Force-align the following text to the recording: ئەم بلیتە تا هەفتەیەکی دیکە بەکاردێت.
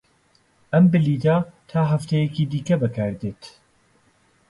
ئەم 0.73 0.85
بلیتە 0.91 1.35
تا 1.69 1.79
هەفتەیەکی 1.91 2.49
دیکە 2.51 2.75
بەکاردێت. 2.83 3.43